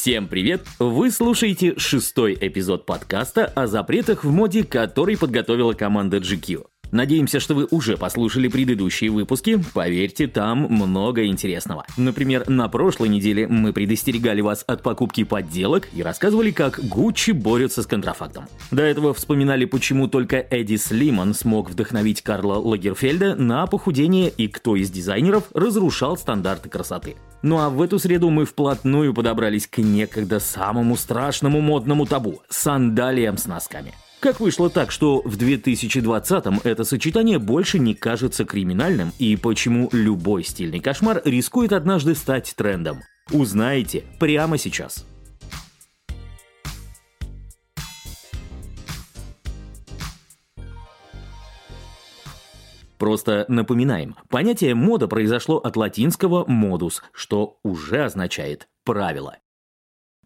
Всем 0.00 0.28
привет! 0.28 0.62
Вы 0.78 1.10
слушаете 1.10 1.78
шестой 1.78 2.34
эпизод 2.40 2.86
подкаста 2.86 3.44
о 3.44 3.66
запретах 3.66 4.24
в 4.24 4.30
моде, 4.30 4.64
который 4.64 5.18
подготовила 5.18 5.74
команда 5.74 6.16
GQ. 6.16 6.69
Надеемся, 6.92 7.40
что 7.40 7.54
вы 7.54 7.66
уже 7.70 7.96
послушали 7.96 8.48
предыдущие 8.48 9.10
выпуски. 9.10 9.62
Поверьте, 9.74 10.26
там 10.26 10.66
много 10.68 11.26
интересного. 11.26 11.86
Например, 11.96 12.48
на 12.48 12.68
прошлой 12.68 13.08
неделе 13.08 13.46
мы 13.46 13.72
предостерегали 13.72 14.40
вас 14.40 14.64
от 14.66 14.82
покупки 14.82 15.24
подделок 15.24 15.88
и 15.92 16.02
рассказывали, 16.02 16.50
как 16.50 16.80
Гуччи 16.80 17.30
борются 17.30 17.82
с 17.82 17.86
контрафактом. 17.86 18.46
До 18.70 18.82
этого 18.82 19.14
вспоминали, 19.14 19.64
почему 19.64 20.08
только 20.08 20.44
Эдди 20.50 20.76
Слиман 20.76 21.34
смог 21.34 21.70
вдохновить 21.70 22.22
Карла 22.22 22.54
Лагерфельда 22.54 23.36
на 23.36 23.66
похудение 23.66 24.30
и 24.30 24.48
кто 24.48 24.76
из 24.76 24.90
дизайнеров 24.90 25.44
разрушал 25.54 26.16
стандарты 26.16 26.68
красоты. 26.68 27.16
Ну 27.42 27.58
а 27.58 27.70
в 27.70 27.80
эту 27.80 27.98
среду 27.98 28.30
мы 28.30 28.44
вплотную 28.44 29.14
подобрались 29.14 29.66
к 29.66 29.78
некогда 29.78 30.40
самому 30.40 30.96
страшному 30.96 31.60
модному 31.60 32.06
табу– 32.06 32.42
сандалиям 32.50 33.38
с 33.38 33.46
носками. 33.46 33.94
Как 34.20 34.38
вышло 34.38 34.68
так, 34.68 34.90
что 34.90 35.22
в 35.24 35.38
2020-м 35.38 36.60
это 36.62 36.84
сочетание 36.84 37.38
больше 37.38 37.78
не 37.78 37.94
кажется 37.94 38.44
криминальным 38.44 39.12
и 39.18 39.34
почему 39.34 39.88
любой 39.92 40.44
стильный 40.44 40.80
кошмар 40.80 41.22
рискует 41.24 41.72
однажды 41.72 42.14
стать 42.14 42.52
трендом? 42.54 42.98
Узнаете 43.32 44.04
прямо 44.18 44.58
сейчас. 44.58 45.06
Просто 52.98 53.46
напоминаем, 53.48 54.16
понятие 54.28 54.74
мода 54.74 55.08
произошло 55.08 55.56
от 55.56 55.78
латинского 55.78 56.44
modus, 56.44 57.00
что 57.14 57.56
уже 57.62 58.04
означает 58.04 58.68
правило. 58.84 59.38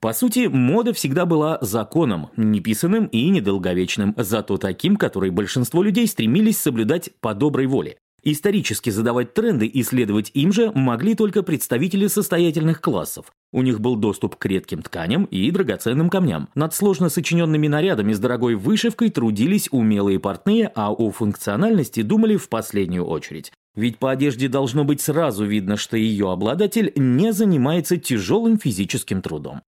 По 0.05 0.13
сути, 0.13 0.49
мода 0.49 0.93
всегда 0.93 1.25
была 1.25 1.57
законом, 1.63 2.29
неписанным 2.37 3.07
и 3.07 3.31
недолговечным, 3.31 4.15
зато 4.19 4.59
таким, 4.59 4.99
который 4.99 5.31
большинство 5.31 5.83
людей 5.83 6.07
стремились 6.07 6.59
соблюдать 6.59 7.09
по 7.23 7.33
доброй 7.33 7.67
воле. 7.67 7.97
Исторически 8.23 8.91
задавать 8.91 9.33
тренды 9.33 9.65
и 9.65 9.83
следовать 9.83 10.31
им 10.35 10.53
же 10.53 10.71
могли 10.75 11.15
только 11.15 11.43
представители 11.43 12.07
состоятельных 12.09 12.83
классов. 12.83 13.33
У 13.51 13.63
них 13.63 13.81
был 13.81 13.97
доступ 13.97 14.37
к 14.37 14.45
редким 14.45 14.83
тканям 14.83 15.25
и 15.25 15.51
драгоценным 15.51 16.11
камням. 16.11 16.51
Над 16.55 16.75
сложно 16.75 17.09
сочиненными 17.09 17.67
нарядами 17.67 18.13
с 18.13 18.19
дорогой 18.19 18.57
вышивкой 18.57 19.09
трудились 19.09 19.71
умелые 19.71 20.21
портные, 20.21 20.71
а 20.75 20.93
о 20.93 21.13
функциональности 21.13 22.03
думали 22.03 22.37
в 22.37 22.51
последнюю 22.51 23.07
очередь. 23.07 23.53
Ведь 23.75 23.97
по 23.97 24.11
одежде 24.11 24.49
должно 24.49 24.85
быть 24.85 25.01
сразу 25.01 25.47
видно, 25.47 25.79
что 25.79 25.97
ее 25.97 26.31
обладатель 26.31 26.93
не 26.95 27.33
занимается 27.33 27.97
тяжелым 27.97 28.59
физическим 28.59 29.23
трудом. 29.23 29.63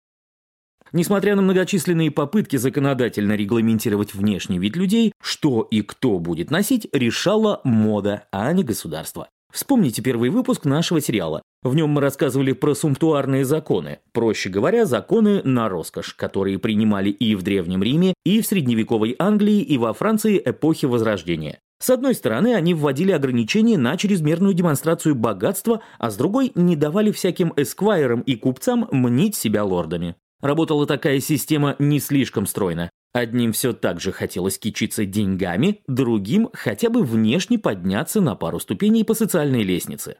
Несмотря 0.92 1.36
на 1.36 1.42
многочисленные 1.42 2.10
попытки 2.10 2.56
законодательно 2.56 3.34
регламентировать 3.34 4.14
внешний 4.14 4.58
вид 4.58 4.76
людей, 4.76 5.12
что 5.20 5.62
и 5.62 5.82
кто 5.82 6.18
будет 6.18 6.50
носить, 6.50 6.88
решала 6.92 7.60
мода, 7.64 8.24
а 8.30 8.52
не 8.52 8.62
государство. 8.62 9.28
Вспомните 9.52 10.02
первый 10.02 10.30
выпуск 10.30 10.64
нашего 10.64 11.00
сериала. 11.00 11.42
В 11.62 11.74
нем 11.74 11.90
мы 11.90 12.00
рассказывали 12.00 12.52
про 12.52 12.74
сумптуарные 12.74 13.44
законы, 13.44 14.00
проще 14.12 14.50
говоря, 14.50 14.84
законы 14.84 15.42
на 15.44 15.68
роскошь, 15.68 16.14
которые 16.14 16.58
принимали 16.58 17.10
и 17.10 17.34
в 17.34 17.42
Древнем 17.42 17.82
Риме, 17.82 18.14
и 18.24 18.40
в 18.40 18.46
средневековой 18.46 19.16
Англии, 19.18 19.62
и 19.62 19.78
во 19.78 19.92
Франции 19.94 20.40
эпохи 20.44 20.86
Возрождения. 20.86 21.58
С 21.78 21.90
одной 21.90 22.14
стороны, 22.14 22.54
они 22.54 22.74
вводили 22.74 23.12
ограничения 23.12 23.76
на 23.78 23.96
чрезмерную 23.96 24.54
демонстрацию 24.54 25.14
богатства, 25.14 25.80
а 25.98 26.10
с 26.10 26.16
другой 26.16 26.52
не 26.54 26.76
давали 26.76 27.10
всяким 27.10 27.52
эсквайрам 27.56 28.20
и 28.20 28.36
купцам 28.36 28.88
мнить 28.90 29.36
себя 29.36 29.64
лордами. 29.64 30.16
Работала 30.46 30.86
такая 30.86 31.18
система 31.18 31.74
не 31.80 31.98
слишком 31.98 32.46
стройно. 32.46 32.88
Одним 33.12 33.50
все 33.50 33.72
так 33.72 34.00
же 34.00 34.12
хотелось 34.12 34.60
кичиться 34.60 35.04
деньгами, 35.04 35.80
другим 35.88 36.50
хотя 36.52 36.88
бы 36.88 37.02
внешне 37.02 37.58
подняться 37.58 38.20
на 38.20 38.36
пару 38.36 38.60
ступеней 38.60 39.02
по 39.02 39.14
социальной 39.14 39.64
лестнице. 39.64 40.18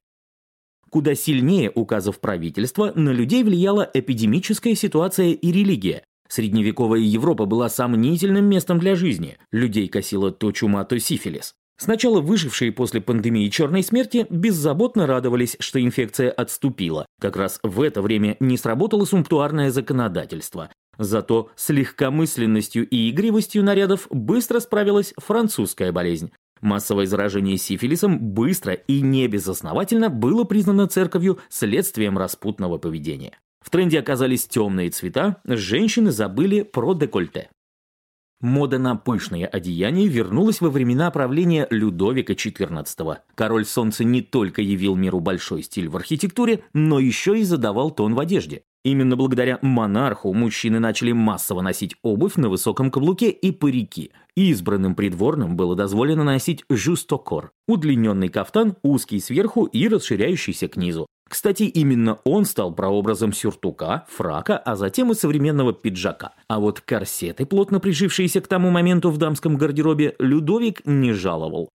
Куда 0.91 1.15
сильнее 1.15 1.71
указов 1.73 2.19
правительства 2.19 2.91
на 2.97 3.11
людей 3.11 3.45
влияла 3.45 3.89
эпидемическая 3.95 4.75
ситуация 4.75 5.29
и 5.29 5.53
религия. 5.53 6.03
Средневековая 6.29 6.99
Европа 6.99 7.47
была 7.47 7.69
сомнительным 7.69 8.47
местом 8.47 8.81
для 8.81 8.97
жизни. 8.97 9.39
Людей 9.53 9.87
косила 9.87 10.33
то 10.33 10.51
чума, 10.51 10.85
то 10.85 10.99
сифилис. 10.99 11.55
Сначала 11.79 12.21
выжившие 12.21 12.73
после 12.73 13.01
пандемии 13.01 13.49
черной 13.49 13.83
смерти 13.83 14.27
беззаботно 14.31 15.07
радовались, 15.07 15.57
что 15.61 15.81
инфекция 15.81 16.31
отступила. 16.31 17.07
Как 17.21 17.37
раз 17.37 17.59
в 17.63 17.83
это 17.83 18.01
время 18.01 18.37
не 18.41 18.57
сработало 18.57 19.05
сумптуарное 19.05 19.71
законодательство. 19.71 20.71
Зато 20.99 21.51
с 21.57 21.69
легкомысленностью 21.69 22.89
и 22.89 23.11
игривостью 23.11 23.63
нарядов 23.63 24.07
быстро 24.11 24.61
справилась 24.61 25.13
французская 25.19 25.93
болезнь. 25.93 26.33
Массовое 26.63 27.07
заражение 27.07 27.59
сифилисом 27.59 28.19
быстро 28.19 28.73
и 28.73 29.03
небезосновательно 29.03 30.09
было 30.09 30.45
признано 30.45 30.87
церковью 30.87 31.39
следствием 31.51 32.17
распутного 32.17 32.79
поведения. 32.79 33.39
В 33.61 33.69
тренде 33.69 33.99
оказались 33.99 34.47
темные 34.47 34.91
цвета, 34.91 35.43
женщины 35.45 36.13
забыли 36.13 36.63
про 36.63 36.95
декольте. 36.95 37.51
Мода 38.43 38.79
на 38.79 38.97
пышные 38.97 39.47
одеяния 39.47 40.07
вернулась 40.09 40.61
во 40.61 40.69
времена 40.69 41.11
правления 41.11 41.67
Людовика 41.71 42.35
XIV. 42.35 43.17
Король 43.35 43.65
Солнца 43.65 44.05
не 44.05 44.21
только 44.21 44.61
явил 44.61 44.95
миру 44.95 45.21
большой 45.21 45.63
стиль 45.63 45.89
в 45.89 45.97
архитектуре, 45.97 46.63
но 46.75 46.99
еще 46.99 47.39
и 47.39 47.45
задавал 47.45 47.91
тон 47.91 48.15
в 48.15 48.21
одежде. 48.21 48.63
Именно 48.85 49.17
благодаря 49.17 49.59
монарху 49.63 50.33
мужчины 50.35 50.79
начали 50.79 51.13
массово 51.13 51.63
носить 51.63 51.97
обувь 52.03 52.37
на 52.37 52.51
высоком 52.51 52.91
каблуке 52.91 53.31
и 53.31 53.51
парики. 53.53 54.13
Избранным 54.37 54.95
придворным 54.95 55.57
было 55.57 55.75
дозволено 55.75 56.23
носить 56.23 56.63
жустокор– 56.69 57.53
удлиненный 57.67 58.29
кафтан, 58.29 58.77
узкий 58.83 59.19
сверху 59.19 59.65
и 59.65 59.89
расширяющийся 59.89 60.69
к 60.69 60.77
низу. 60.77 61.07
Кстати, 61.29 61.65
именно 61.65 62.19
он 62.25 62.45
стал 62.45 62.73
прообразом 62.73 63.33
сюртука, 63.33 64.07
фрака, 64.09 64.59
а 64.59 64.77
затем 64.77 65.11
и 65.11 65.15
современного 65.15 65.73
пиджака. 65.73 66.35
А 66.49 66.61
вот 66.61 66.81
корсеты, 66.81 67.47
плотно 67.47 67.81
прижившиеся 67.81 68.41
к 68.41 68.47
тому 68.47 68.71
моменту 68.71 69.11
в 69.11 69.19
дамском 69.19 69.57
гардеробе, 69.57 70.15
Людовик 70.21 70.83
не 70.87 71.13
жаловал. 71.13 71.69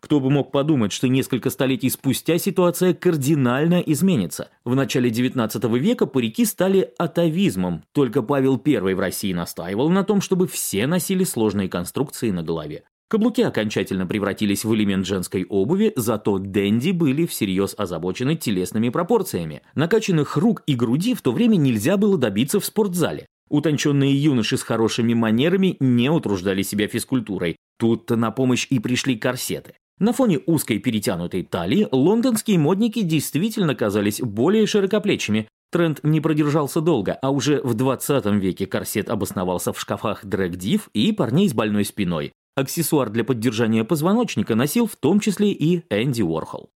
Кто 0.00 0.18
бы 0.18 0.30
мог 0.30 0.50
подумать, 0.50 0.90
что 0.90 1.06
несколько 1.06 1.48
столетий 1.48 1.88
спустя 1.88 2.36
ситуация 2.36 2.92
кардинально 2.92 3.78
изменится. 3.80 4.48
В 4.64 4.74
начале 4.74 5.10
XIX 5.10 5.78
века 5.78 6.06
парики 6.06 6.44
стали 6.44 6.92
атовизмом, 6.98 7.84
только 7.92 8.22
Павел 8.22 8.60
I 8.66 8.94
в 8.94 8.98
России 9.00 9.32
настаивал 9.32 9.90
на 9.90 10.02
том, 10.02 10.20
чтобы 10.20 10.48
все 10.48 10.88
носили 10.88 11.22
сложные 11.22 11.68
конструкции 11.68 12.32
на 12.32 12.42
голове. 12.42 12.82
Каблуки 13.12 13.42
окончательно 13.42 14.06
превратились 14.06 14.64
в 14.64 14.74
элемент 14.74 15.04
женской 15.04 15.44
обуви, 15.44 15.92
зато 15.96 16.38
денди 16.38 16.92
были 16.92 17.26
всерьез 17.26 17.74
озабочены 17.76 18.36
телесными 18.36 18.88
пропорциями. 18.88 19.60
Накачанных 19.74 20.38
рук 20.38 20.62
и 20.66 20.74
груди 20.74 21.12
в 21.12 21.20
то 21.20 21.30
время 21.30 21.56
нельзя 21.56 21.98
было 21.98 22.16
добиться 22.16 22.58
в 22.58 22.64
спортзале. 22.64 23.26
Утонченные 23.50 24.14
юноши 24.14 24.56
с 24.56 24.62
хорошими 24.62 25.12
манерами 25.12 25.76
не 25.78 26.08
утруждали 26.08 26.62
себя 26.62 26.88
физкультурой. 26.88 27.56
Тут-то 27.78 28.16
на 28.16 28.30
помощь 28.30 28.66
и 28.70 28.78
пришли 28.78 29.16
корсеты. 29.16 29.74
На 29.98 30.14
фоне 30.14 30.40
узкой 30.46 30.78
перетянутой 30.78 31.42
талии 31.42 31.88
лондонские 31.92 32.58
модники 32.58 33.02
действительно 33.02 33.74
казались 33.74 34.22
более 34.22 34.66
широкоплечими. 34.66 35.48
Тренд 35.70 36.00
не 36.02 36.22
продержался 36.22 36.80
долго, 36.80 37.12
а 37.20 37.30
уже 37.30 37.60
в 37.60 37.74
20 37.74 38.24
веке 38.40 38.66
корсет 38.66 39.10
обосновался 39.10 39.74
в 39.74 39.78
шкафах 39.78 40.24
дрэк-див 40.24 40.88
и 40.94 41.12
парней 41.12 41.50
с 41.50 41.52
больной 41.52 41.84
спиной. 41.84 42.32
Аксессуар 42.54 43.08
для 43.08 43.24
поддержания 43.24 43.82
позвоночника 43.82 44.54
носил 44.54 44.86
в 44.86 44.96
том 44.96 45.20
числе 45.20 45.52
и 45.52 45.84
Энди 45.88 46.20
Уорхол. 46.20 46.70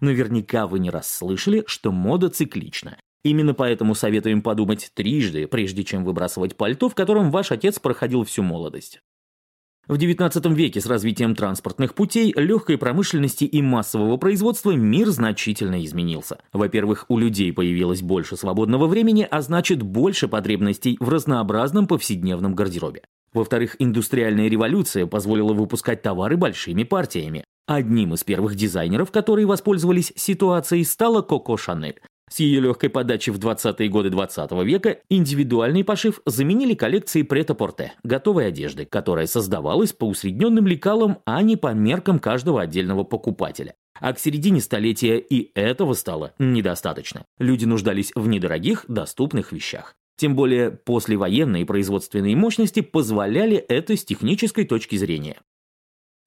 Наверняка 0.00 0.66
вы 0.66 0.80
не 0.80 0.90
раз 0.90 1.08
слышали, 1.10 1.62
что 1.66 1.92
мода 1.92 2.30
циклична. 2.30 2.98
Именно 3.24 3.54
поэтому 3.54 3.94
советуем 3.94 4.42
подумать 4.42 4.90
трижды, 4.94 5.46
прежде 5.46 5.84
чем 5.84 6.04
выбрасывать 6.04 6.56
пальто, 6.56 6.88
в 6.88 6.94
котором 6.94 7.30
ваш 7.30 7.52
отец 7.52 7.78
проходил 7.78 8.24
всю 8.24 8.42
молодость. 8.42 9.00
В 9.86 9.94
XIX 9.94 10.52
веке 10.52 10.80
с 10.80 10.86
развитием 10.86 11.34
транспортных 11.34 11.94
путей, 11.94 12.32
легкой 12.36 12.76
промышленности 12.76 13.44
и 13.44 13.62
массового 13.62 14.18
производства 14.18 14.72
мир 14.72 15.08
значительно 15.08 15.82
изменился. 15.84 16.40
Во-первых, 16.52 17.06
у 17.08 17.18
людей 17.18 17.52
появилось 17.52 18.02
больше 18.02 18.36
свободного 18.36 18.86
времени, 18.86 19.26
а 19.28 19.40
значит 19.42 19.82
больше 19.82 20.28
потребностей 20.28 20.96
в 21.00 21.08
разнообразном 21.08 21.86
повседневном 21.86 22.54
гардеробе. 22.54 23.02
Во-вторых, 23.32 23.76
индустриальная 23.78 24.48
революция 24.48 25.06
позволила 25.06 25.52
выпускать 25.52 26.02
товары 26.02 26.36
большими 26.36 26.82
партиями. 26.82 27.44
Одним 27.66 28.14
из 28.14 28.24
первых 28.24 28.54
дизайнеров, 28.54 29.10
которые 29.10 29.46
воспользовались 29.46 30.12
ситуацией, 30.16 30.84
стала 30.84 31.20
Коко 31.20 31.56
Шанель. 31.56 32.00
С 32.30 32.40
ее 32.40 32.60
легкой 32.60 32.90
подачи 32.90 33.30
в 33.30 33.38
20-е 33.38 33.88
годы 33.88 34.10
20 34.10 34.52
-го 34.52 34.64
века 34.64 34.98
индивидуальный 35.08 35.84
пошив 35.84 36.20
заменили 36.26 36.74
коллекции 36.74 37.22
прет-а-порте, 37.22 37.92
готовой 38.02 38.48
одежды, 38.48 38.84
которая 38.84 39.26
создавалась 39.26 39.92
по 39.92 40.04
усредненным 40.04 40.66
лекалам, 40.66 41.18
а 41.24 41.42
не 41.42 41.56
по 41.56 41.72
меркам 41.72 42.18
каждого 42.18 42.60
отдельного 42.60 43.04
покупателя. 43.04 43.74
А 44.00 44.12
к 44.12 44.18
середине 44.18 44.60
столетия 44.60 45.18
и 45.18 45.50
этого 45.54 45.94
стало 45.94 46.32
недостаточно. 46.38 47.24
Люди 47.38 47.64
нуждались 47.64 48.12
в 48.14 48.28
недорогих, 48.28 48.84
доступных 48.88 49.52
вещах. 49.52 49.94
Тем 50.18 50.34
более 50.34 50.72
послевоенные 50.72 51.64
производственные 51.64 52.34
мощности 52.34 52.80
позволяли 52.80 53.56
это 53.56 53.96
с 53.96 54.04
технической 54.04 54.64
точки 54.64 54.96
зрения. 54.96 55.36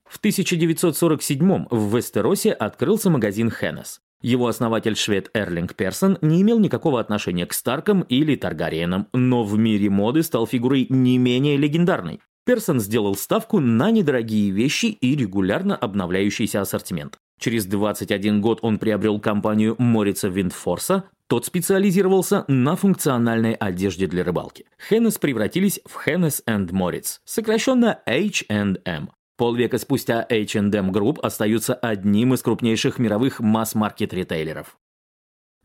В 0.10 0.18
1947 0.18 1.66
в 1.70 1.96
Вестеросе 1.96 2.54
открылся 2.54 3.10
магазин 3.10 3.52
Хеннес. 3.52 4.00
Его 4.22 4.48
основатель 4.48 4.96
швед 4.96 5.30
Эрлинг 5.34 5.76
Персон 5.76 6.18
не 6.22 6.42
имел 6.42 6.60
никакого 6.60 7.02
отношения 7.02 7.46
к 7.46 7.54
Старкам 7.54 8.02
или 8.04 8.36
Таргариенам, 8.36 9.08
но 9.12 9.44
в 9.44 9.58
мире 9.58 9.90
моды 9.90 10.24
стал 10.24 10.48
фигурой 10.48 10.88
не 10.90 11.18
менее 11.18 11.58
легендарной. 11.58 12.22
Персон 12.46 12.80
сделал 12.80 13.16
ставку 13.16 13.60
на 13.60 13.92
недорогие 13.92 14.52
вещи 14.52 14.86
и 14.86 15.18
регулярно 15.18 15.76
обновляющийся 15.76 16.62
ассортимент. 16.62 17.18
Через 17.40 17.66
21 17.66 18.40
год 18.40 18.60
он 18.62 18.80
приобрел 18.80 19.20
компанию 19.20 19.76
Морица 19.80 20.30
Виндфорса, 20.30 21.06
тот 21.32 21.46
специализировался 21.46 22.44
на 22.50 22.76
функциональной 22.76 23.54
одежде 23.54 24.06
для 24.06 24.26
рыбалки. 24.26 24.66
Хеннес 24.90 25.18
превратились 25.18 25.80
в 25.86 25.98
Хеннес 26.04 26.44
энд 26.46 26.74
Морриц, 26.74 27.22
сокращенно 27.24 28.02
H&M. 28.06 29.10
Полвека 29.38 29.78
спустя 29.78 30.28
H&M 30.30 30.92
Group 30.92 31.22
остаются 31.22 31.74
одним 31.74 32.34
из 32.34 32.42
крупнейших 32.42 33.00
мировых 33.00 33.40
масс-маркет 33.40 34.14
ритейлеров. 34.14 34.78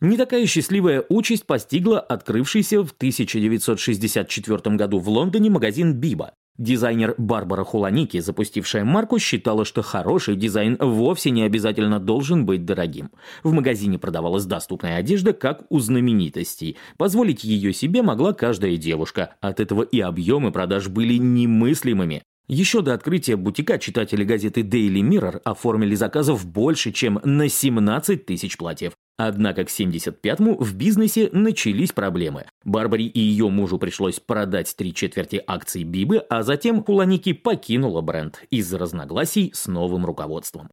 Не 0.00 0.16
такая 0.16 0.46
счастливая 0.46 1.04
участь 1.08 1.46
постигла 1.46 1.98
открывшийся 1.98 2.84
в 2.84 2.92
1964 2.92 4.76
году 4.76 5.00
в 5.00 5.08
Лондоне 5.08 5.50
магазин 5.50 5.94
Биба. 5.94 6.34
Дизайнер 6.58 7.14
Барбара 7.18 7.64
Хуланики, 7.64 8.18
запустившая 8.20 8.84
марку, 8.84 9.18
считала, 9.18 9.64
что 9.64 9.82
хороший 9.82 10.36
дизайн 10.36 10.76
вовсе 10.80 11.30
не 11.30 11.42
обязательно 11.42 12.00
должен 12.00 12.46
быть 12.46 12.64
дорогим. 12.64 13.10
В 13.42 13.52
магазине 13.52 13.98
продавалась 13.98 14.46
доступная 14.46 14.96
одежда, 14.96 15.32
как 15.32 15.64
у 15.68 15.80
знаменитостей. 15.80 16.76
Позволить 16.96 17.44
ее 17.44 17.72
себе 17.72 18.02
могла 18.02 18.32
каждая 18.32 18.76
девушка. 18.76 19.34
От 19.40 19.60
этого 19.60 19.82
и 19.82 20.00
объемы 20.00 20.50
продаж 20.50 20.88
были 20.88 21.16
немыслимыми. 21.16 22.22
Еще 22.48 22.80
до 22.80 22.94
открытия 22.94 23.34
бутика 23.34 23.76
читатели 23.76 24.22
газеты 24.22 24.60
Daily 24.60 25.00
Mirror 25.00 25.40
оформили 25.44 25.96
заказов 25.96 26.46
больше, 26.46 26.92
чем 26.92 27.20
на 27.24 27.48
17 27.48 28.24
тысяч 28.24 28.56
платьев. 28.56 28.92
Однако 29.18 29.64
к 29.64 29.68
75-му 29.68 30.56
в 30.56 30.74
бизнесе 30.74 31.28
начались 31.32 31.90
проблемы. 31.90 32.44
Барбаре 32.64 33.06
и 33.06 33.18
ее 33.18 33.48
мужу 33.48 33.78
пришлось 33.78 34.20
продать 34.20 34.76
три 34.76 34.94
четверти 34.94 35.42
акций 35.44 35.82
Бибы, 35.82 36.18
а 36.18 36.44
затем 36.44 36.84
Куланики 36.84 37.32
покинула 37.32 38.00
бренд 38.00 38.40
из-за 38.50 38.78
разногласий 38.78 39.50
с 39.52 39.66
новым 39.66 40.06
руководством. 40.06 40.70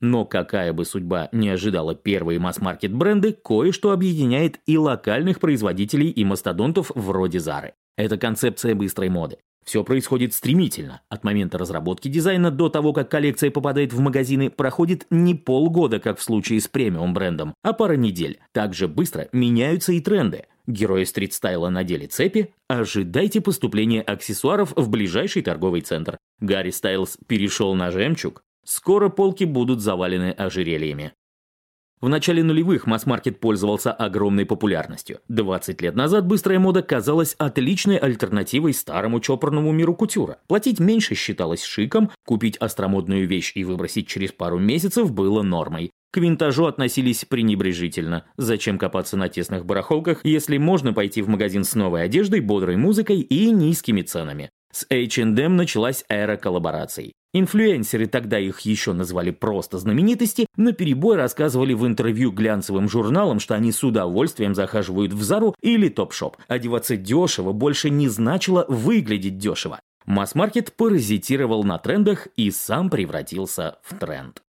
Но 0.00 0.24
какая 0.24 0.72
бы 0.72 0.84
судьба 0.86 1.28
не 1.30 1.50
ожидала 1.50 1.94
первые 1.94 2.40
масс-маркет 2.40 2.92
бренды, 2.92 3.32
кое-что 3.32 3.92
объединяет 3.92 4.58
и 4.66 4.78
локальных 4.78 5.38
производителей 5.38 6.08
и 6.08 6.24
мастодонтов 6.24 6.90
вроде 6.94 7.38
Зары. 7.38 7.74
Это 7.96 8.16
концепция 8.16 8.74
быстрой 8.74 9.10
моды. 9.10 9.36
Все 9.64 9.84
происходит 9.84 10.34
стремительно. 10.34 11.02
От 11.08 11.24
момента 11.24 11.58
разработки 11.58 12.08
дизайна 12.08 12.50
до 12.50 12.68
того, 12.68 12.92
как 12.92 13.10
коллекция 13.10 13.50
попадает 13.50 13.92
в 13.92 14.00
магазины, 14.00 14.50
проходит 14.50 15.06
не 15.10 15.34
полгода, 15.34 16.00
как 16.00 16.18
в 16.18 16.22
случае 16.22 16.60
с 16.60 16.68
премиум 16.68 17.14
брендом, 17.14 17.54
а 17.62 17.72
пара 17.72 17.94
недель. 17.94 18.40
Также 18.52 18.88
быстро 18.88 19.28
меняются 19.32 19.92
и 19.92 20.00
тренды. 20.00 20.46
Герои 20.66 21.04
стрит-стайла 21.04 21.68
надели 21.68 22.06
цепи, 22.06 22.54
ожидайте 22.68 23.40
поступления 23.40 24.02
аксессуаров 24.02 24.72
в 24.76 24.88
ближайший 24.88 25.42
торговый 25.42 25.80
центр. 25.80 26.16
Гарри 26.40 26.70
Стайлз 26.70 27.18
перешел 27.26 27.74
на 27.74 27.90
жемчуг. 27.90 28.42
Скоро 28.64 29.08
полки 29.08 29.44
будут 29.44 29.80
завалены 29.80 30.30
ожерельями. 30.32 31.12
В 32.00 32.08
начале 32.08 32.42
нулевых 32.42 32.86
масс-маркет 32.86 33.40
пользовался 33.40 33.92
огромной 33.92 34.46
популярностью. 34.46 35.20
20 35.28 35.82
лет 35.82 35.94
назад 35.94 36.26
быстрая 36.26 36.58
мода 36.58 36.82
казалась 36.82 37.34
отличной 37.36 37.98
альтернативой 37.98 38.72
старому 38.72 39.20
чопорному 39.20 39.70
миру 39.72 39.94
кутюра. 39.94 40.38
Платить 40.48 40.80
меньше 40.80 41.14
считалось 41.14 41.62
шиком, 41.62 42.10
купить 42.24 42.56
остромодную 42.56 43.28
вещь 43.28 43.52
и 43.54 43.64
выбросить 43.64 44.08
через 44.08 44.32
пару 44.32 44.58
месяцев 44.58 45.12
было 45.12 45.42
нормой. 45.42 45.90
К 46.10 46.16
винтажу 46.16 46.64
относились 46.64 47.26
пренебрежительно. 47.26 48.24
Зачем 48.38 48.78
копаться 48.78 49.18
на 49.18 49.28
тесных 49.28 49.66
барахолках, 49.66 50.24
если 50.24 50.56
можно 50.56 50.94
пойти 50.94 51.20
в 51.20 51.28
магазин 51.28 51.64
с 51.64 51.74
новой 51.74 52.02
одеждой, 52.04 52.40
бодрой 52.40 52.76
музыкой 52.76 53.20
и 53.20 53.50
низкими 53.50 54.00
ценами? 54.00 54.50
С 54.72 54.86
H&M 54.90 55.56
началась 55.56 56.04
эра 56.08 56.36
коллабораций. 56.36 57.12
Инфлюенсеры, 57.32 58.08
тогда 58.08 58.40
их 58.40 58.60
еще 58.60 58.92
назвали 58.92 59.30
просто 59.30 59.78
знаменитости, 59.78 60.46
на 60.56 60.72
перебой 60.72 61.16
рассказывали 61.16 61.74
в 61.74 61.86
интервью 61.86 62.32
глянцевым 62.32 62.88
журналам, 62.88 63.38
что 63.38 63.54
они 63.54 63.70
с 63.70 63.84
удовольствием 63.84 64.54
захаживают 64.56 65.12
в 65.12 65.22
Зару 65.22 65.54
или 65.62 65.88
Топ-шоп. 65.88 66.36
Одеваться 66.48 66.96
дешево 66.96 67.52
больше 67.52 67.88
не 67.88 68.08
значило 68.08 68.64
выглядеть 68.68 69.38
дешево. 69.38 69.78
Масс-маркет 70.06 70.72
паразитировал 70.72 71.62
на 71.62 71.78
трендах 71.78 72.26
и 72.34 72.50
сам 72.50 72.90
превратился 72.90 73.78
в 73.84 73.96
тренд. 73.96 74.42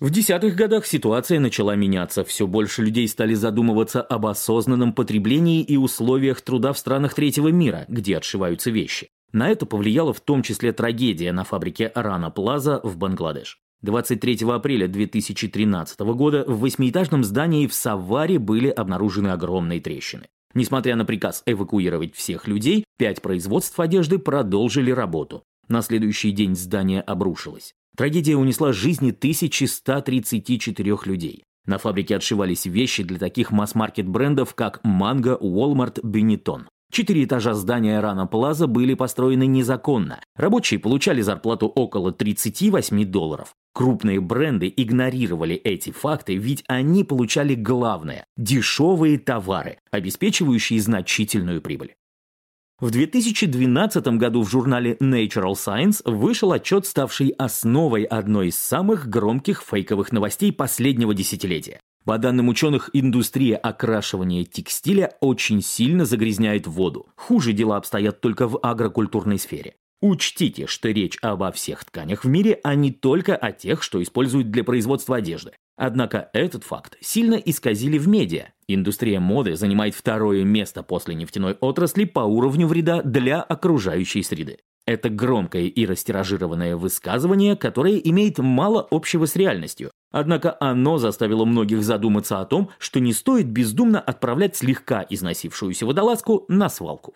В 0.00 0.10
десятых 0.10 0.56
годах 0.56 0.84
ситуация 0.86 1.38
начала 1.38 1.76
меняться. 1.76 2.24
Все 2.24 2.48
больше 2.48 2.82
людей 2.82 3.06
стали 3.06 3.34
задумываться 3.34 4.02
об 4.02 4.26
осознанном 4.26 4.92
потреблении 4.92 5.62
и 5.62 5.76
условиях 5.76 6.40
труда 6.40 6.72
в 6.72 6.78
странах 6.78 7.14
третьего 7.14 7.48
мира, 7.52 7.84
где 7.86 8.16
отшиваются 8.16 8.70
вещи. 8.70 9.10
На 9.32 9.48
это 9.48 9.64
повлияла 9.64 10.12
в 10.12 10.20
том 10.20 10.42
числе 10.42 10.72
трагедия 10.72 11.32
на 11.32 11.44
фабрике 11.44 11.90
Рана 11.94 12.30
Плаза 12.30 12.80
в 12.84 12.96
Бангладеш. 12.96 13.58
23 13.80 14.40
апреля 14.48 14.86
2013 14.86 16.00
года 16.00 16.44
в 16.46 16.60
восьмиэтажном 16.60 17.24
здании 17.24 17.66
в 17.66 17.74
Саваре 17.74 18.38
были 18.38 18.68
обнаружены 18.68 19.28
огромные 19.28 19.80
трещины. 19.80 20.28
Несмотря 20.54 20.96
на 20.96 21.04
приказ 21.04 21.42
эвакуировать 21.46 22.14
всех 22.14 22.46
людей, 22.46 22.84
пять 22.98 23.22
производств 23.22 23.80
одежды 23.80 24.18
продолжили 24.18 24.90
работу. 24.90 25.44
На 25.68 25.80
следующий 25.80 26.30
день 26.30 26.54
здание 26.54 27.00
обрушилось. 27.00 27.72
Трагедия 27.96 28.36
унесла 28.36 28.72
жизни 28.72 29.10
1134 29.10 30.98
людей. 31.06 31.42
На 31.66 31.78
фабрике 31.78 32.16
отшивались 32.16 32.66
вещи 32.66 33.02
для 33.02 33.18
таких 33.18 33.50
масс-маркет 33.50 34.06
брендов, 34.06 34.54
как 34.54 34.80
Mango, 34.84 35.40
Walmart, 35.40 36.00
Benetton. 36.02 36.64
Четыре 36.94 37.24
этажа 37.24 37.54
здания 37.54 37.98
Рана 38.00 38.26
Плаза 38.26 38.66
были 38.66 38.92
построены 38.92 39.46
незаконно. 39.46 40.20
Рабочие 40.36 40.78
получали 40.78 41.22
зарплату 41.22 41.66
около 41.66 42.12
38 42.12 43.06
долларов. 43.06 43.54
Крупные 43.72 44.20
бренды 44.20 44.70
игнорировали 44.76 45.54
эти 45.56 45.90
факты, 45.90 46.36
ведь 46.36 46.64
они 46.68 47.02
получали 47.02 47.54
главное– 47.54 48.26
дешевые 48.36 49.18
товары, 49.18 49.78
обеспечивающие 49.90 50.82
значительную 50.82 51.62
прибыль. 51.62 51.94
В 52.78 52.90
2012 52.90 54.06
году 54.18 54.42
в 54.42 54.50
журнале 54.50 54.98
Natural 55.00 55.54
Science 55.54 56.02
вышел 56.04 56.52
отчет, 56.52 56.84
ставший 56.84 57.30
основой 57.38 58.02
одной 58.02 58.48
из 58.48 58.58
самых 58.58 59.08
громких 59.08 59.62
фейковых 59.62 60.12
новостей 60.12 60.52
последнего 60.52 61.14
десятилетия. 61.14 61.80
По 62.04 62.18
данным 62.18 62.48
ученых, 62.48 62.90
индустрия 62.92 63.56
окрашивания 63.56 64.44
текстиля 64.44 65.12
очень 65.20 65.62
сильно 65.62 66.04
загрязняет 66.04 66.66
воду. 66.66 67.06
Хуже 67.14 67.52
дела 67.52 67.76
обстоят 67.76 68.20
только 68.20 68.48
в 68.48 68.58
агрокультурной 68.60 69.38
сфере. 69.38 69.76
Учтите, 70.00 70.66
что 70.66 70.90
речь 70.90 71.16
обо 71.22 71.52
всех 71.52 71.84
тканях 71.84 72.24
в 72.24 72.28
мире, 72.28 72.58
а 72.64 72.74
не 72.74 72.90
только 72.90 73.36
о 73.36 73.52
тех, 73.52 73.84
что 73.84 74.02
используют 74.02 74.50
для 74.50 74.64
производства 74.64 75.16
одежды. 75.16 75.52
Однако 75.76 76.28
этот 76.32 76.64
факт 76.64 76.96
сильно 77.00 77.36
исказили 77.36 77.98
в 77.98 78.08
медиа. 78.08 78.48
Индустрия 78.66 79.20
моды 79.20 79.54
занимает 79.54 79.94
второе 79.94 80.42
место 80.42 80.82
после 80.82 81.14
нефтяной 81.14 81.54
отрасли 81.60 82.04
по 82.04 82.20
уровню 82.20 82.66
вреда 82.66 83.02
для 83.02 83.40
окружающей 83.42 84.24
среды. 84.24 84.58
Это 84.86 85.08
громкое 85.10 85.64
и 85.64 85.86
растиражированное 85.86 86.76
высказывание, 86.76 87.56
которое 87.56 87.98
имеет 87.98 88.38
мало 88.38 88.86
общего 88.90 89.26
с 89.26 89.36
реальностью, 89.36 89.90
Однако 90.12 90.56
оно 90.60 90.98
заставило 90.98 91.46
многих 91.46 91.82
задуматься 91.82 92.40
о 92.40 92.44
том, 92.44 92.70
что 92.78 93.00
не 93.00 93.14
стоит 93.14 93.46
бездумно 93.46 93.98
отправлять 93.98 94.54
слегка 94.56 95.04
износившуюся 95.08 95.86
водолазку 95.86 96.44
на 96.48 96.68
свалку. 96.68 97.14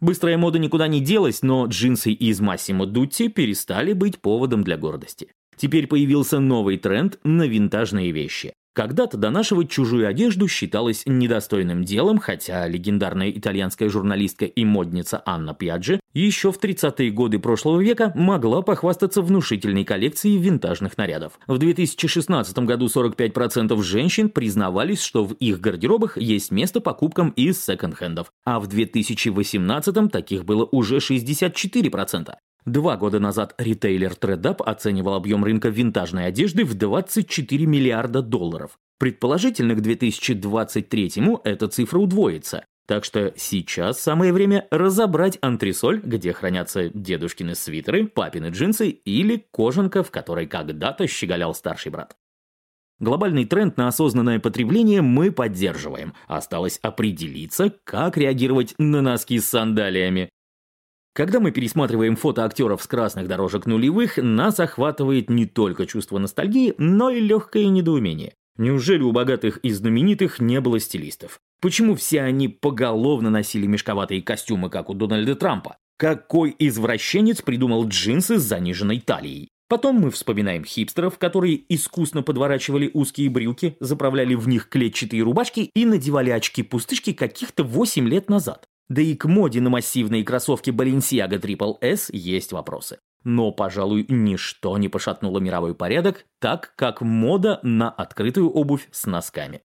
Быстрая 0.00 0.38
мода 0.38 0.58
никуда 0.58 0.86
не 0.86 1.00
делась, 1.00 1.42
но 1.42 1.66
джинсы 1.66 2.12
из 2.12 2.40
Массимо 2.40 2.86
Дутти 2.86 3.28
перестали 3.28 3.92
быть 3.92 4.20
поводом 4.20 4.62
для 4.62 4.76
гордости. 4.76 5.32
Теперь 5.56 5.86
появился 5.86 6.38
новый 6.38 6.76
тренд 6.76 7.18
на 7.24 7.46
винтажные 7.46 8.12
вещи. 8.12 8.52
Когда-то 8.76 9.16
донашивать 9.16 9.70
чужую 9.70 10.06
одежду 10.06 10.48
считалось 10.48 11.04
недостойным 11.06 11.82
делом, 11.82 12.18
хотя 12.18 12.68
легендарная 12.68 13.30
итальянская 13.30 13.88
журналистка 13.88 14.44
и 14.44 14.66
модница 14.66 15.22
Анна 15.24 15.54
Пьяджи 15.54 15.98
еще 16.12 16.52
в 16.52 16.60
30-е 16.60 17.10
годы 17.10 17.38
прошлого 17.38 17.80
века 17.80 18.12
могла 18.14 18.60
похвастаться 18.60 19.22
внушительной 19.22 19.84
коллекцией 19.84 20.36
винтажных 20.36 20.98
нарядов. 20.98 21.38
В 21.46 21.56
2016 21.56 22.58
году 22.58 22.86
45% 22.86 23.82
женщин 23.82 24.28
признавались, 24.28 25.00
что 25.00 25.24
в 25.24 25.32
их 25.32 25.58
гардеробах 25.58 26.18
есть 26.18 26.50
место 26.50 26.82
покупкам 26.82 27.30
из 27.30 27.64
секонд-хендов, 27.64 28.30
а 28.44 28.60
в 28.60 28.66
2018 28.66 30.12
таких 30.12 30.44
было 30.44 30.68
уже 30.70 30.98
64%. 30.98 32.34
Два 32.66 32.96
года 32.96 33.20
назад 33.20 33.54
ритейлер 33.58 34.12
ThreadUp 34.12 34.60
оценивал 34.64 35.14
объем 35.14 35.44
рынка 35.44 35.68
винтажной 35.68 36.26
одежды 36.26 36.64
в 36.64 36.74
24 36.74 37.64
миллиарда 37.64 38.22
долларов. 38.22 38.76
Предположительно, 38.98 39.76
к 39.76 39.78
2023-му 39.78 41.40
эта 41.44 41.68
цифра 41.68 41.98
удвоится. 42.00 42.64
Так 42.88 43.04
что 43.04 43.32
сейчас 43.36 44.00
самое 44.00 44.32
время 44.32 44.66
разобрать 44.72 45.38
антресоль, 45.40 46.00
где 46.02 46.32
хранятся 46.32 46.88
дедушкины 46.88 47.54
свитеры, 47.54 48.08
папины 48.08 48.46
джинсы 48.46 48.88
или 48.88 49.46
кожанка, 49.52 50.02
в 50.02 50.10
которой 50.10 50.46
когда-то 50.46 51.06
щеголял 51.06 51.54
старший 51.54 51.92
брат. 51.92 52.16
Глобальный 52.98 53.44
тренд 53.44 53.76
на 53.76 53.88
осознанное 53.88 54.40
потребление 54.40 55.02
мы 55.02 55.30
поддерживаем. 55.30 56.14
Осталось 56.26 56.78
определиться, 56.80 57.72
как 57.84 58.16
реагировать 58.16 58.74
на 58.78 59.02
носки 59.02 59.38
с 59.38 59.46
сандалиями. 59.46 60.30
Когда 61.16 61.40
мы 61.40 61.50
пересматриваем 61.50 62.14
фото 62.14 62.44
актеров 62.44 62.82
с 62.82 62.86
красных 62.86 63.26
дорожек 63.26 63.64
нулевых, 63.64 64.18
нас 64.18 64.60
охватывает 64.60 65.30
не 65.30 65.46
только 65.46 65.86
чувство 65.86 66.18
ностальгии, 66.18 66.74
но 66.76 67.08
и 67.08 67.20
легкое 67.20 67.68
недоумение. 67.68 68.34
Неужели 68.58 69.00
у 69.00 69.12
богатых 69.12 69.56
и 69.62 69.70
знаменитых 69.70 70.40
не 70.40 70.60
было 70.60 70.78
стилистов? 70.78 71.40
Почему 71.62 71.94
все 71.94 72.20
они 72.20 72.48
поголовно 72.48 73.30
носили 73.30 73.64
мешковатые 73.66 74.20
костюмы, 74.20 74.68
как 74.68 74.90
у 74.90 74.94
Дональда 74.94 75.36
Трампа? 75.36 75.78
Какой 75.96 76.54
извращенец 76.58 77.40
придумал 77.40 77.88
джинсы 77.88 78.38
с 78.38 78.42
заниженной 78.42 79.00
талией? 79.00 79.48
Потом 79.70 79.96
мы 79.96 80.10
вспоминаем 80.10 80.66
хипстеров, 80.66 81.16
которые 81.16 81.62
искусно 81.74 82.22
подворачивали 82.22 82.90
узкие 82.92 83.30
брюки, 83.30 83.78
заправляли 83.80 84.34
в 84.34 84.48
них 84.48 84.68
клетчатые 84.68 85.22
рубашки 85.22 85.70
и 85.74 85.86
надевали 85.86 86.28
очки-пустышки 86.28 87.14
каких-то 87.14 87.64
8 87.64 88.06
лет 88.06 88.28
назад. 88.28 88.66
Да 88.88 89.02
и 89.02 89.14
к 89.14 89.24
моде 89.24 89.60
на 89.60 89.70
массивные 89.70 90.24
кроссовки 90.24 90.70
Balenciaga 90.70 91.40
Triple 91.40 91.76
S 91.80 92.10
есть 92.12 92.52
вопросы. 92.52 92.98
Но, 93.24 93.50
пожалуй, 93.50 94.06
ничто 94.08 94.78
не 94.78 94.88
пошатнуло 94.88 95.40
мировой 95.40 95.74
порядок, 95.74 96.26
так 96.40 96.74
как 96.76 97.00
мода 97.00 97.58
на 97.64 97.90
открытую 97.90 98.50
обувь 98.50 98.88
с 98.92 99.06
носками. 99.06 99.62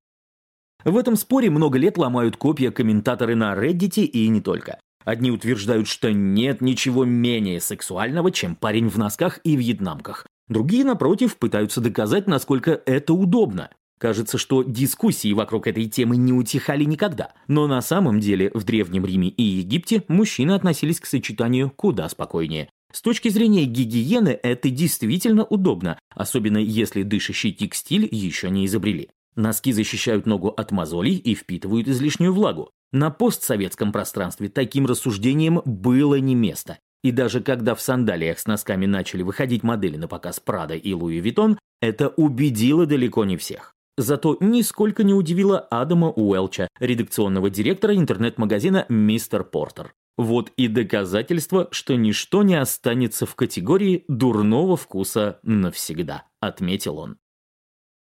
В 0.85 0.97
этом 0.97 1.17
споре 1.17 1.51
много 1.51 1.79
лет 1.79 1.99
ломают 1.99 2.39
копья 2.39 2.71
комментаторы 2.71 3.35
на 3.35 3.55
Reddit 3.55 4.01
и 4.01 4.29
не 4.29 4.41
только. 4.41 4.79
Одни 5.05 5.31
утверждают, 5.31 5.89
что 5.89 6.13
нет 6.13 6.63
ничего 6.63 7.05
менее 7.05 7.61
сексуального, 7.61 8.31
чем 8.31 8.55
парень 8.55 8.89
в 8.89 8.97
носках 8.97 9.41
и 9.45 9.57
вьетнамках. 9.57 10.27
Другие, 10.49 10.85
напротив, 10.85 11.37
пытаются 11.37 11.81
доказать, 11.81 12.27
насколько 12.27 12.81
это 12.87 13.13
удобно. 13.13 13.71
Кажется, 14.01 14.39
что 14.39 14.63
дискуссии 14.63 15.35
вокруг 15.35 15.67
этой 15.67 15.87
темы 15.87 16.17
не 16.17 16.33
утихали 16.33 16.85
никогда. 16.85 17.35
Но 17.49 17.67
на 17.67 17.83
самом 17.83 18.19
деле 18.19 18.51
в 18.55 18.65
Древнем 18.65 19.05
Риме 19.05 19.29
и 19.29 19.43
Египте 19.43 20.05
мужчины 20.09 20.53
относились 20.53 21.01
к 21.01 21.07
сочетанию 21.07 21.71
куда 21.71 22.09
спокойнее. 22.09 22.71
С 22.91 23.03
точки 23.03 23.29
зрения 23.29 23.67
гигиены 23.67 24.31
это 24.43 24.71
действительно 24.71 25.45
удобно, 25.45 25.99
особенно 26.15 26.57
если 26.57 27.03
дышащий 27.03 27.53
текстиль 27.53 28.09
еще 28.11 28.49
не 28.49 28.65
изобрели. 28.65 29.11
Носки 29.37 29.71
защищают 29.71 30.25
ногу 30.25 30.49
от 30.49 30.73
мозолей 30.73 31.17
и 31.17 31.35
впитывают 31.35 31.87
излишнюю 31.87 32.33
влагу. 32.33 32.71
На 32.93 33.11
постсоветском 33.11 33.93
пространстве 33.93 34.49
таким 34.49 34.87
рассуждениям 34.87 35.61
было 35.67 36.15
не 36.15 36.35
место. 36.35 36.79
И 37.05 37.11
даже 37.13 37.43
когда 37.43 37.75
в 37.75 37.83
сандалиях 37.83 38.39
с 38.39 38.47
носками 38.47 38.87
начали 38.87 39.23
выходить 39.23 39.63
модели 39.63 39.99
на 39.99 40.09
показ 40.09 40.41
Прада 40.41 40.75
и 40.75 40.93
Луи 40.95 41.21
Виттон, 41.21 41.59
это 41.83 42.09
убедило 42.09 42.87
далеко 42.87 43.27
не 43.27 43.37
всех. 43.37 43.75
Зато 43.97 44.37
нисколько 44.41 45.03
не 45.03 45.15
удивило 45.15 45.59
Адама 45.59 46.11
Уэлча, 46.11 46.69
редакционного 46.79 47.51
директора 47.51 47.95
интернет-магазина 47.95 48.87
«Мистер 48.89 49.45
Портер». 49.45 49.95
Вот 50.17 50.53
и 50.57 50.69
доказательство, 50.69 51.69
что 51.71 51.97
ничто 51.97 52.43
не 52.43 52.55
останется 52.55 53.27
в 53.27 53.35
категории 53.35 54.05
дурного 54.07 54.77
вкуса 54.77 55.39
навсегда, 55.43 56.25
отметил 56.41 56.99
он. 56.99 57.17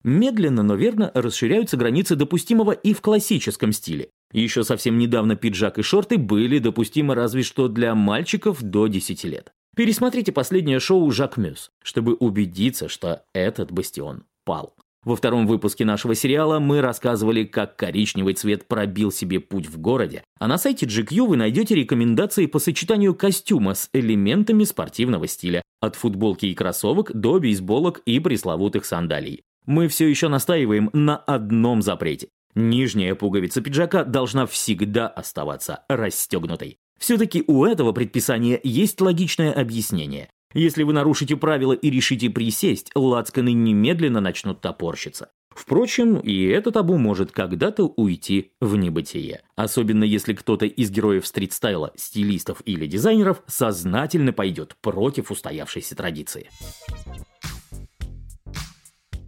Медленно, 0.04 0.64
но 0.64 0.76
верно 0.76 1.12
расширяются 1.14 1.76
границы 1.76 2.16
допустимого 2.16 2.72
и 2.72 2.94
в 2.94 3.02
классическом 3.02 3.74
стиле. 3.74 4.10
Еще 4.32 4.64
совсем 4.64 4.98
недавно 4.98 5.36
пиджак 5.36 5.80
и 5.80 5.82
шорты 5.82 6.18
были 6.18 6.60
допустимы 6.60 7.16
разве 7.16 7.44
что 7.44 7.68
для 7.68 7.96
мальчиков 7.96 8.62
до 8.62 8.88
10 8.88 9.24
лет. 9.26 9.52
Пересмотрите 9.76 10.32
последнее 10.32 10.80
шоу 10.80 11.10
«Жак 11.12 11.38
Мюс», 11.38 11.72
чтобы 11.84 12.14
убедиться, 12.16 12.90
что 12.90 13.24
этот 13.34 13.72
бастион 13.72 14.24
пал. 14.46 14.76
Во 15.06 15.16
втором 15.16 15.48
выпуске 15.48 15.86
нашего 15.86 16.14
сериала 16.14 16.60
мы 16.60 16.82
рассказывали, 16.82 17.46
как 17.46 17.78
коричневый 17.78 18.34
цвет 18.34 18.68
пробил 18.68 19.12
себе 19.12 19.40
путь 19.40 19.68
в 19.68 19.80
городе, 19.80 20.24
а 20.40 20.48
на 20.48 20.58
сайте 20.58 20.86
GQ 20.86 21.26
вы 21.26 21.38
найдете 21.38 21.74
рекомендации 21.74 22.48
по 22.48 22.60
сочетанию 22.60 23.16
костюма 23.16 23.76
с 23.76 23.90
элементами 23.94 24.66
спортивного 24.66 25.28
стиля, 25.28 25.62
от 25.80 25.96
футболки 25.96 26.48
и 26.48 26.54
кроссовок 26.54 27.14
до 27.14 27.40
бейсболок 27.40 28.02
и 28.06 28.20
пресловутых 28.20 28.84
сандалий. 28.86 29.44
Мы 29.66 29.88
все 29.88 30.08
еще 30.08 30.28
настаиваем 30.28 30.90
на 30.92 31.16
одном 31.16 31.82
запрете. 31.82 32.28
Нижняя 32.56 33.16
пуговица 33.16 33.62
пиджака 33.62 34.04
должна 34.04 34.48
всегда 34.48 35.08
оставаться 35.08 35.84
расстегнутой. 35.88 36.78
Все-таки 37.00 37.44
у 37.48 37.64
этого 37.64 37.94
предписания 37.94 38.60
есть 38.62 39.00
логичное 39.00 39.54
объяснение. 39.54 40.30
Если 40.56 40.82
вы 40.82 40.94
нарушите 40.94 41.38
правила 41.38 41.74
и 41.74 41.92
решите 41.92 42.28
присесть, 42.32 42.90
лацканы 42.96 43.54
немедленно 43.54 44.20
начнут 44.20 44.62
топорщиться. 44.62 45.30
Впрочем, 45.52 46.18
и 46.18 46.46
это 46.46 46.72
табу 46.72 46.98
может 46.98 47.32
когда-то 47.32 47.84
уйти 47.86 48.54
в 48.60 48.76
небытие. 48.76 49.44
Особенно 49.56 50.04
если 50.04 50.34
кто-то 50.34 50.66
из 50.66 50.90
героев 50.90 51.28
стрит-стайла, 51.28 51.92
стилистов 51.96 52.64
или 52.66 52.88
дизайнеров 52.88 53.44
сознательно 53.46 54.34
пойдет 54.34 54.76
против 54.82 55.30
устоявшейся 55.30 55.96
традиции. 55.96 56.50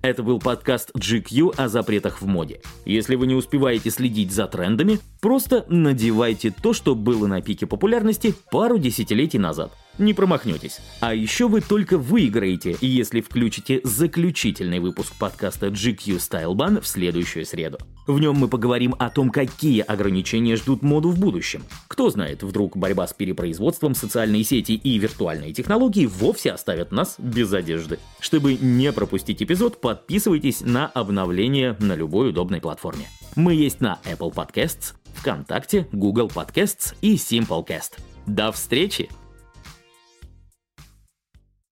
Это 0.01 0.23
был 0.23 0.39
подкаст 0.39 0.89
GQ 0.97 1.53
о 1.57 1.67
запретах 1.67 2.21
в 2.21 2.25
моде. 2.25 2.61
Если 2.85 3.15
вы 3.15 3.27
не 3.27 3.35
успеваете 3.35 3.91
следить 3.91 4.31
за 4.31 4.47
трендами, 4.47 4.97
просто 5.21 5.65
надевайте 5.69 6.49
то, 6.49 6.73
что 6.73 6.95
было 6.95 7.27
на 7.27 7.43
пике 7.43 7.67
популярности 7.67 8.33
пару 8.49 8.79
десятилетий 8.79 9.37
назад 9.37 9.71
не 9.97 10.13
промахнетесь. 10.13 10.79
А 10.99 11.13
еще 11.13 11.47
вы 11.47 11.61
только 11.61 11.97
выиграете, 11.97 12.75
если 12.81 13.21
включите 13.21 13.81
заключительный 13.83 14.79
выпуск 14.79 15.13
подкаста 15.17 15.67
GQ 15.67 16.17
Style 16.17 16.53
Ban 16.53 16.81
в 16.81 16.87
следующую 16.87 17.45
среду. 17.45 17.77
В 18.07 18.19
нем 18.19 18.35
мы 18.35 18.47
поговорим 18.47 18.95
о 18.97 19.09
том, 19.09 19.29
какие 19.29 19.81
ограничения 19.81 20.55
ждут 20.55 20.81
моду 20.81 21.09
в 21.09 21.19
будущем. 21.19 21.63
Кто 21.87 22.09
знает, 22.09 22.43
вдруг 22.43 22.75
борьба 22.75 23.07
с 23.07 23.13
перепроизводством, 23.13 23.95
социальные 23.95 24.43
сети 24.43 24.73
и 24.73 24.97
виртуальные 24.97 25.53
технологии 25.53 26.07
вовсе 26.07 26.51
оставят 26.51 26.91
нас 26.91 27.15
без 27.17 27.53
одежды. 27.53 27.99
Чтобы 28.19 28.55
не 28.55 28.91
пропустить 28.91 29.41
эпизод, 29.43 29.79
подписывайтесь 29.79 30.61
на 30.61 30.87
обновление 30.87 31.77
на 31.79 31.95
любой 31.95 32.29
удобной 32.29 32.59
платформе. 32.59 33.07
Мы 33.35 33.53
есть 33.53 33.81
на 33.81 33.99
Apple 34.03 34.33
Podcasts, 34.33 34.93
ВКонтакте, 35.15 35.87
Google 35.91 36.27
Podcasts 36.27 36.95
и 37.01 37.15
Simplecast. 37.15 37.93
До 38.25 38.51
встречи! 38.51 39.09